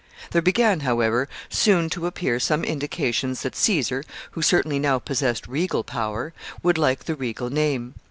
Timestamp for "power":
5.83-6.33